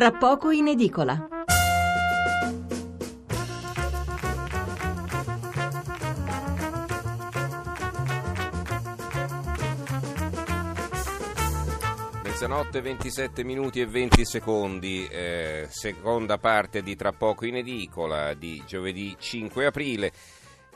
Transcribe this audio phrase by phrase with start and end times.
[0.00, 1.28] Tra poco in edicola.
[12.22, 18.62] Mezzanotte 27 minuti e 20 secondi, eh, seconda parte di Tra poco in edicola di
[18.66, 20.12] giovedì 5 aprile.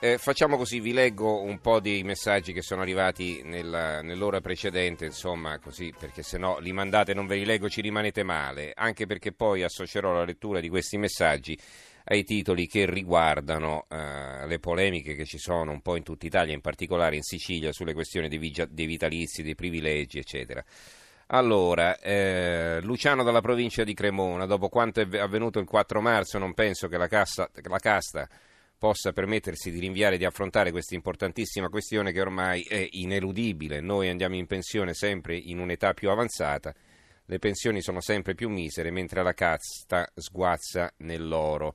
[0.00, 5.06] Eh, facciamo così, vi leggo un po' dei messaggi che sono arrivati nella, nell'ora precedente,
[5.06, 8.72] insomma, così, perché se no li mandate e non ve li leggo ci rimanete male,
[8.74, 11.58] anche perché poi associerò la lettura di questi messaggi
[12.06, 16.52] ai titoli che riguardano eh, le polemiche che ci sono un po' in tutta Italia,
[16.52, 20.62] in particolare in Sicilia, sulle questioni dei, dei vitalizi, dei privilegi, eccetera.
[21.28, 26.52] Allora, eh, Luciano dalla provincia di Cremona, dopo quanto è avvenuto il 4 marzo, non
[26.52, 28.28] penso che la, cassa, la casta
[28.78, 33.80] possa permettersi di rinviare di affrontare questa importantissima questione che ormai è ineludibile.
[33.80, 36.74] Noi andiamo in pensione sempre in un'età più avanzata,
[37.26, 41.74] le pensioni sono sempre più misere, mentre la casta sguazza nell'oro.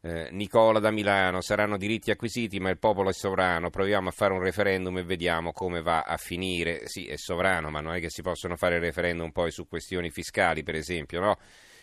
[0.00, 3.70] Eh, Nicola da Milano, saranno diritti acquisiti, ma il popolo è sovrano.
[3.70, 6.86] Proviamo a fare un referendum e vediamo come va a finire.
[6.86, 10.62] Sì, è sovrano, ma non è che si possono fare referendum poi su questioni fiscali,
[10.62, 11.38] per esempio, no?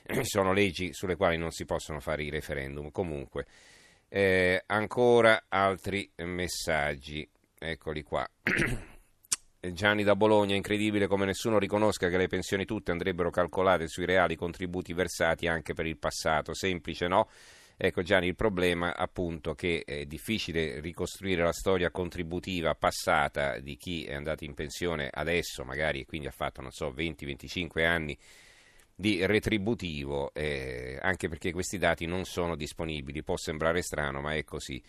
[0.05, 2.91] Ci sono leggi sulle quali non si possono fare i referendum.
[2.91, 3.45] Comunque,
[4.07, 8.27] eh, ancora altri messaggi, eccoli qua.
[9.71, 14.35] Gianni da Bologna, incredibile come nessuno riconosca che le pensioni tutte andrebbero calcolate sui reali
[14.35, 16.53] contributi versati anche per il passato.
[16.53, 17.27] Semplice, no?
[17.77, 24.05] Ecco Gianni, il problema appunto che è difficile ricostruire la storia contributiva passata di chi
[24.05, 28.17] è andato in pensione adesso, magari e quindi ha fatto, non so, 20-25 anni
[28.95, 33.23] di retributivo, eh, anche perché questi dati non sono disponibili.
[33.23, 34.81] Può sembrare strano, ma è così.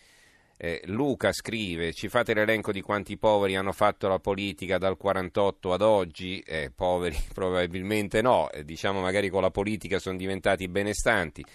[0.57, 5.73] Eh, Luca scrive: Ci fate l'elenco di quanti poveri hanno fatto la politica dal 48
[5.73, 6.39] ad oggi?
[6.39, 11.45] Eh, poveri probabilmente no, eh, diciamo magari con la politica sono diventati benestanti.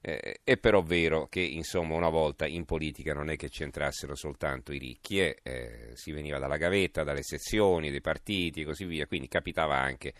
[0.00, 4.72] Eh, è però vero che insomma una volta in politica non è che c'entrassero soltanto
[4.72, 9.06] i ricchi, eh, eh, si veniva dalla gavetta, dalle sezioni, dei partiti e così via,
[9.06, 10.14] quindi capitava anche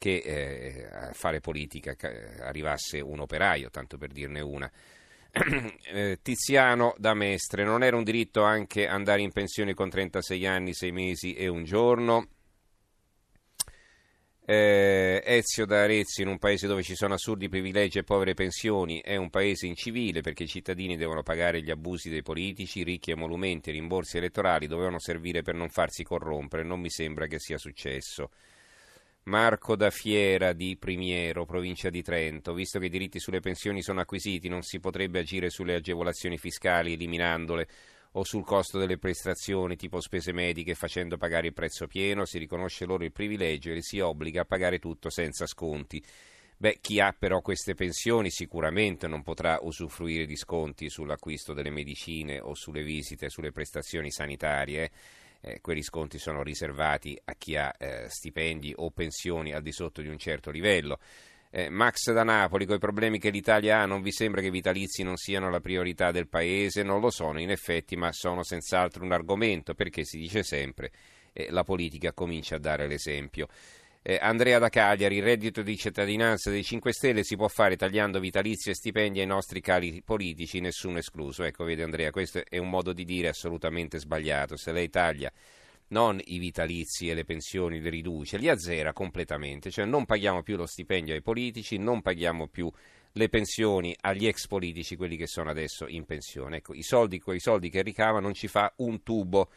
[0.00, 1.94] che eh, a fare politica
[2.40, 4.70] arrivasse un operaio, tanto per dirne una.
[5.92, 10.72] Eh, Tiziano da Mestre, non era un diritto anche andare in pensione con 36 anni,
[10.72, 12.28] 6 mesi e un giorno?
[14.44, 19.00] Eh, Ezio da Arezzo, in un paese dove ci sono assurdi privilegi e povere pensioni,
[19.00, 23.70] è un paese incivile perché i cittadini devono pagare gli abusi dei politici, ricchi emolumenti
[23.70, 26.64] e rimborsi elettorali dovevano servire per non farsi corrompere.
[26.64, 28.30] Non mi sembra che sia successo.
[29.24, 34.00] Marco da Fiera di Primiero, provincia di Trento, visto che i diritti sulle pensioni sono
[34.00, 37.68] acquisiti, non si potrebbe agire sulle agevolazioni fiscali eliminandole
[38.12, 42.86] o sul costo delle prestazioni tipo spese mediche facendo pagare il prezzo pieno, si riconosce
[42.86, 46.02] loro il privilegio e li si obbliga a pagare tutto senza sconti.
[46.56, 52.40] Beh, chi ha però queste pensioni sicuramente non potrà usufruire di sconti sull'acquisto delle medicine
[52.40, 54.90] o sulle visite, sulle prestazioni sanitarie.
[55.42, 60.02] Eh, quelli sconti sono riservati a chi ha eh, stipendi o pensioni al di sotto
[60.02, 60.98] di un certo livello.
[61.52, 64.52] Eh, Max da Napoli, con i problemi che l'Italia ha, non vi sembra che i
[64.52, 66.82] vitalizi non siano la priorità del Paese?
[66.82, 70.92] Non lo sono in effetti, ma sono senz'altro un argomento, perché si dice sempre
[71.32, 73.48] eh, la politica comincia a dare l'esempio.
[74.02, 78.18] Eh, Andrea da Cagliari, il reddito di cittadinanza dei 5 Stelle si può fare tagliando
[78.18, 81.44] vitalizi e stipendi ai nostri cari politici, nessuno escluso.
[81.44, 84.56] Ecco, vede Andrea, questo è un modo di dire assolutamente sbagliato.
[84.56, 85.30] Se lei taglia
[85.88, 90.56] non i vitalizi e le pensioni le riduce, li azzera completamente, cioè non paghiamo più
[90.56, 92.72] lo stipendio ai politici, non paghiamo più
[93.12, 96.58] le pensioni agli ex politici, quelli che sono adesso in pensione.
[96.58, 99.50] Ecco, i soldi, quei soldi che ricava non ci fa un tubo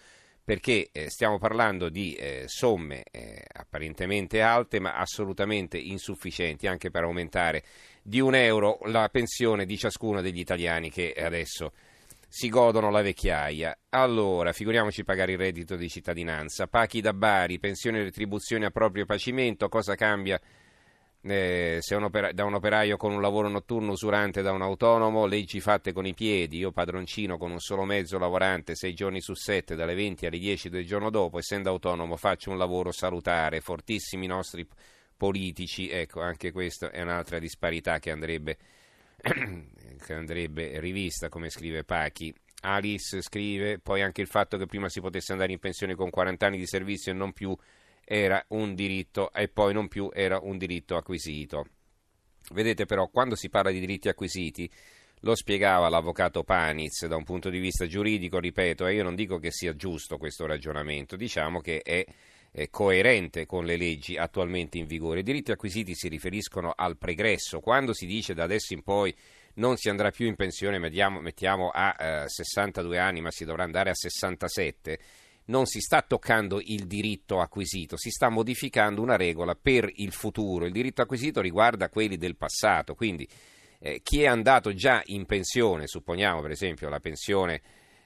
[0.44, 7.04] perché eh, stiamo parlando di eh, somme eh, apparentemente alte ma assolutamente insufficienti anche per
[7.04, 7.64] aumentare
[8.02, 11.72] di un euro la pensione di ciascuno degli italiani che adesso
[12.28, 13.78] si godono la vecchiaia.
[13.90, 16.66] Allora, figuriamoci pagare il reddito di cittadinanza.
[16.66, 20.42] Pachi da Bari, pensione e retribuzione a proprio pacimento, cosa cambia
[21.26, 25.60] eh, un opera- da un operaio con un lavoro notturno usurante da un autonomo, leggi
[25.60, 29.76] fatte con i piedi, io padroncino con un solo mezzo lavorante sei giorni su sette,
[29.76, 34.68] dalle 20 alle 10 del giorno dopo, essendo autonomo faccio un lavoro salutare, fortissimi nostri
[35.16, 38.58] politici, ecco, anche questa è un'altra disparità che andrebbe
[39.24, 42.34] che andrebbe rivista, come scrive Pachi.
[42.66, 46.46] Alice scrive poi anche il fatto che prima si potesse andare in pensione con 40
[46.46, 47.56] anni di servizio e non più
[48.06, 51.68] era un diritto e poi non più era un diritto acquisito.
[52.52, 54.70] Vedete però, quando si parla di diritti acquisiti,
[55.22, 59.38] lo spiegava l'avvocato Paniz da un punto di vista giuridico, ripeto, e io non dico
[59.38, 62.06] che sia giusto questo ragionamento, diciamo che è
[62.70, 65.22] coerente con le leggi attualmente in vigore.
[65.22, 67.60] I diritti acquisiti si riferiscono al pregresso.
[67.62, 69.16] Quando si dice da adesso in poi
[69.56, 73.64] non si andrà più in pensione, mettiamo, mettiamo a eh, 62 anni, ma si dovrà
[73.64, 75.00] andare a 67,
[75.46, 80.66] non si sta toccando il diritto acquisito, si sta modificando una regola per il futuro.
[80.66, 83.28] Il diritto acquisito riguarda quelli del passato, quindi
[83.80, 87.62] eh, chi è andato già in pensione, supponiamo per esempio la pensione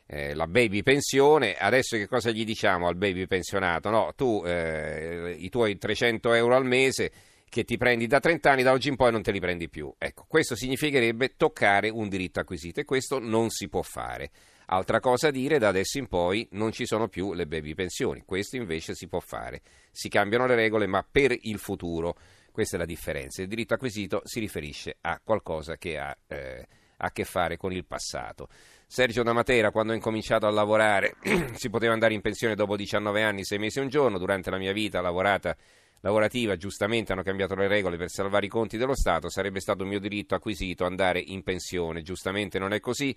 [0.07, 3.89] eh, la baby pensione, adesso che cosa gli diciamo al baby pensionato?
[3.89, 7.11] No, tu eh, i tuoi 300 euro al mese
[7.49, 9.94] che ti prendi da 30 anni, da oggi in poi non te li prendi più.
[9.97, 14.29] Ecco, questo significherebbe toccare un diritto acquisito e questo non si può fare.
[14.67, 18.57] Altra cosa dire, da adesso in poi non ci sono più le baby pensioni, questo
[18.57, 19.61] invece si può fare.
[19.91, 22.17] Si cambiano le regole, ma per il futuro.
[22.51, 23.41] Questa è la differenza.
[23.41, 26.67] Il diritto acquisito si riferisce a qualcosa che ha eh,
[26.97, 28.47] a che fare con il passato.
[28.88, 31.15] Sergio da Matera, quando ho incominciato a lavorare,
[31.55, 34.17] si poteva andare in pensione dopo 19 anni, 6 mesi e un giorno.
[34.17, 35.55] Durante la mia vita lavorata
[36.01, 39.99] lavorativa, giustamente hanno cambiato le regole per salvare i conti dello Stato, sarebbe stato mio
[39.99, 42.01] diritto acquisito andare in pensione.
[42.01, 43.15] Giustamente non è così.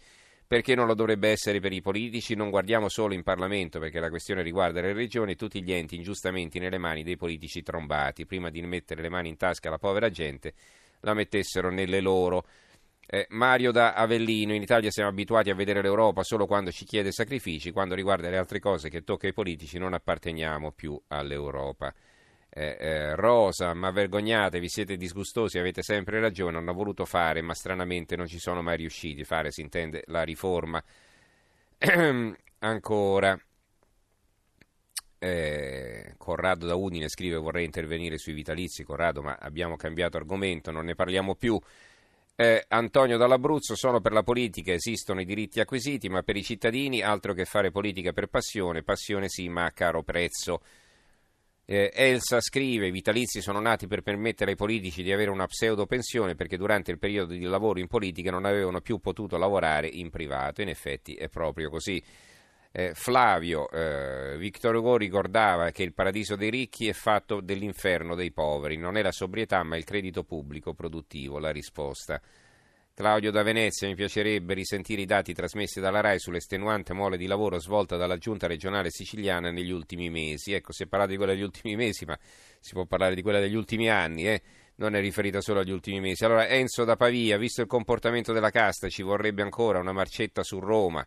[0.51, 2.35] Perché non lo dovrebbe essere per i politici?
[2.35, 5.95] Non guardiamo solo in Parlamento, perché la questione riguarda le regioni e tutti gli enti
[5.95, 8.27] ingiustamente nelle mani dei politici trombati.
[8.27, 10.55] Prima di mettere le mani in tasca alla povera gente,
[11.03, 12.45] la mettessero nelle loro.
[13.07, 17.13] Eh, Mario da Avellino, in Italia siamo abituati a vedere l'Europa solo quando ci chiede
[17.13, 21.95] sacrifici, quando riguarda le altre cose che tocca ai politici non apparteniamo più all'Europa.
[22.53, 28.17] Eh, eh, Rosa, ma vergognatevi, siete disgustosi, avete sempre ragione, hanno voluto fare, ma stranamente
[28.17, 29.25] non ci sono mai riusciti.
[29.25, 30.83] Fare, si intende, la riforma.
[32.59, 33.39] Ancora.
[35.23, 40.87] Eh, Corrado da Udine scrive vorrei intervenire sui vitalizi, Corrado, ma abbiamo cambiato argomento, non
[40.87, 41.61] ne parliamo più.
[42.35, 47.03] Eh, Antonio dall'Abruzzo, sono per la politica, esistono i diritti acquisiti, ma per i cittadini
[47.03, 50.63] altro che fare politica per passione, passione sì, ma a caro prezzo.
[51.73, 55.87] Eh, Elsa scrive: I vitalizi sono nati per permettere ai politici di avere una pseudo
[55.87, 60.11] pensione perché durante il periodo di lavoro in politica non avevano più potuto lavorare in
[60.11, 60.63] privato.
[60.63, 62.03] In effetti è proprio così.
[62.73, 68.33] Eh, Flavio, eh, Victor Hugo ricordava che il paradiso dei ricchi è fatto dell'inferno dei
[68.33, 68.77] poveri.
[68.77, 71.39] Non è la sobrietà, ma il credito pubblico produttivo.
[71.39, 72.21] La risposta.
[73.01, 77.59] Claudio da Venezia, mi piacerebbe risentire i dati trasmessi dalla RAI sull'estenuante mole di lavoro
[77.59, 80.53] svolta dalla giunta regionale siciliana negli ultimi mesi.
[80.53, 82.15] Ecco, si è parlato di quella degli ultimi mesi, ma
[82.59, 84.43] si può parlare di quella degli ultimi anni, eh?
[84.77, 86.27] non è riferita solo agli ultimi mesi.
[86.27, 90.59] Allora, Enzo da Pavia, visto il comportamento della casta, ci vorrebbe ancora una marcetta su
[90.59, 91.03] Roma.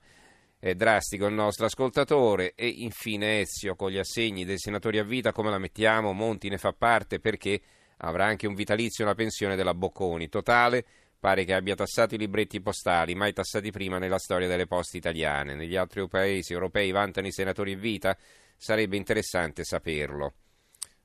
[0.58, 2.54] È drastico il nostro ascoltatore.
[2.56, 6.12] E infine Ezio, con gli assegni dei senatori a vita, come la mettiamo?
[6.12, 7.62] Monti ne fa parte perché
[7.98, 10.28] avrà anche un vitalizio e una pensione della Bocconi.
[10.28, 10.86] Totale
[11.24, 15.56] Pare che abbia tassato i libretti postali, mai tassati prima nella storia delle poste italiane.
[15.56, 18.18] Negli altri paesi europei vantano i senatori in vita?
[18.58, 20.34] Sarebbe interessante saperlo.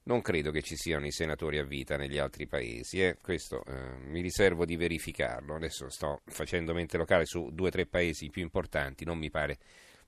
[0.07, 3.19] Non credo che ci siano i senatori a vita negli altri paesi, eh?
[3.23, 5.55] questo eh, mi riservo di verificarlo.
[5.55, 9.59] Adesso sto facendo mente locale su due o tre paesi più importanti, non mi pare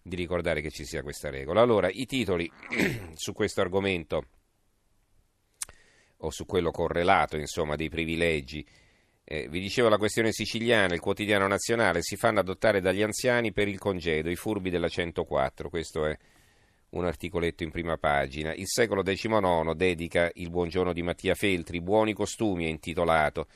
[0.02, 1.60] di ricordare che ci sia questa regola.
[1.60, 2.50] Allora, i titoli
[3.14, 4.26] su questo argomento
[6.16, 8.66] o su quello correlato, insomma, dei privilegi
[9.32, 13.68] eh, vi dicevo la questione siciliana, il quotidiano nazionale, si fanno adottare dagli anziani per
[13.68, 16.18] il congedo, i furbi della 104, questo è
[16.90, 18.52] un articoletto in prima pagina.
[18.52, 23.46] Il secolo XIX dedica il buongiorno di Mattia Feltri, buoni costumi è intitolato.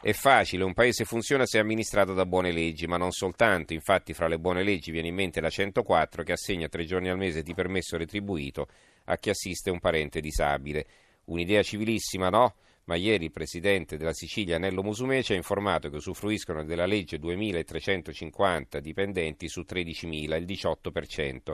[0.00, 4.12] È facile, un paese funziona se è amministrato da buone leggi, ma non soltanto, infatti
[4.12, 7.42] fra le buone leggi viene in mente la 104 che assegna tre giorni al mese
[7.42, 8.68] di permesso retribuito
[9.06, 10.86] a chi assiste un parente disabile.
[11.24, 12.54] Un'idea civilissima, no?
[12.88, 18.80] Ma ieri il presidente della Sicilia Nello Musumeci ha informato che usufruiscono della legge 2350
[18.80, 21.52] dipendenti su 13.000, il 18%.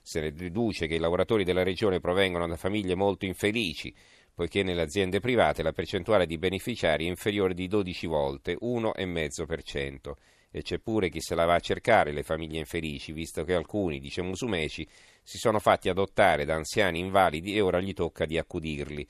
[0.00, 3.92] Se ne deduce che i lavoratori della regione provengono da famiglie molto infelici,
[4.32, 10.12] poiché nelle aziende private la percentuale di beneficiari è inferiore di 12 volte, 1,5%.
[10.52, 13.98] E c'è pure chi se la va a cercare le famiglie infelici, visto che alcuni,
[13.98, 14.86] dice Musumeci,
[15.20, 19.04] si sono fatti adottare da anziani invalidi e ora gli tocca di accudirli.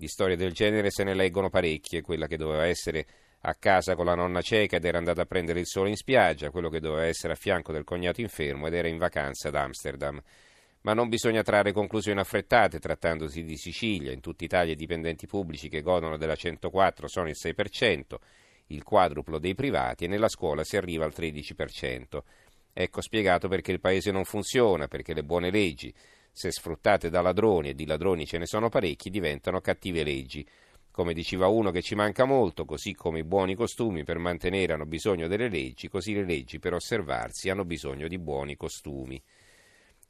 [0.00, 3.04] Di storie del genere se ne leggono parecchie, quella che doveva essere
[3.40, 6.48] a casa con la nonna cieca ed era andata a prendere il sole in spiaggia,
[6.48, 10.18] quello che doveva essere a fianco del cognato infermo ed era in vacanza ad Amsterdam.
[10.80, 14.10] Ma non bisogna trarre conclusioni affrettate trattandosi di Sicilia.
[14.10, 18.14] In tutta Italia i dipendenti pubblici che godono della 104 sono il 6%,
[18.68, 22.22] il quadruplo dei privati e nella scuola si arriva al 13%.
[22.72, 25.92] Ecco spiegato perché il paese non funziona, perché le buone leggi
[26.32, 30.46] se sfruttate da ladroni, e di ladroni ce ne sono parecchi, diventano cattive leggi.
[30.90, 34.86] Come diceva uno che ci manca molto, così come i buoni costumi per mantenere hanno
[34.86, 39.22] bisogno delle leggi, così le leggi per osservarsi hanno bisogno di buoni costumi.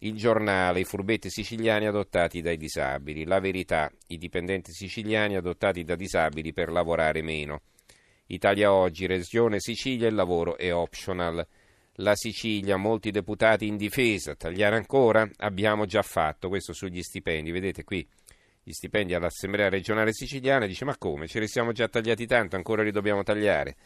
[0.03, 3.25] Il giornale, i furbetti siciliani adottati dai disabili.
[3.25, 7.61] La verità, i dipendenti siciliani adottati da disabili per lavorare meno.
[8.27, 11.47] Italia Oggi, Regione Sicilia, il lavoro è optional.
[12.01, 15.29] La Sicilia, molti deputati in difesa, tagliare ancora?
[15.39, 18.09] Abbiamo già fatto, questo sugli stipendi, vedete qui
[18.63, 22.83] gli stipendi all'Assemblea regionale siciliana, dice ma come, ce li siamo già tagliati tanto, ancora
[22.83, 23.77] li dobbiamo tagliare.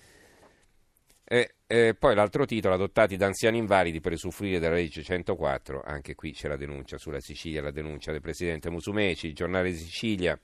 [1.24, 6.14] E, e poi l'altro titolo, adottati da anziani invalidi per usufruire della legge 104, anche
[6.14, 10.38] qui c'è la denuncia sulla Sicilia, la denuncia del presidente Musumeci, il giornale Sicilia,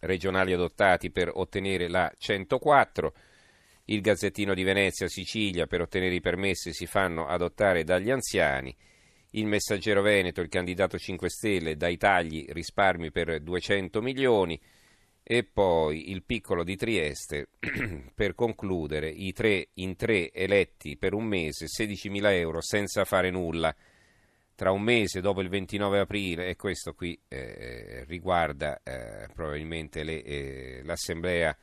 [0.00, 3.12] regionali adottati per ottenere la 104,
[3.86, 8.74] il Gazzettino di Venezia, Sicilia, per ottenere i permessi si fanno adottare dagli anziani,
[9.30, 14.60] il Messaggero Veneto, il candidato 5 Stelle, dai tagli risparmi per 200 milioni,
[15.24, 17.48] e poi il piccolo di Trieste,
[18.14, 23.74] per concludere, i tre in tre eletti per un mese, 16.000 euro senza fare nulla.
[24.54, 30.22] Tra un mese, dopo il 29 aprile, e questo qui eh, riguarda eh, probabilmente le,
[30.22, 31.56] eh, l'assemblea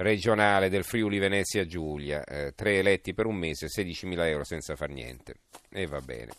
[0.00, 4.88] regionale del Friuli Venezia Giulia, eh, tre eletti per un mese, 16.000 euro senza far
[4.88, 5.34] niente.
[5.70, 6.32] E va bene.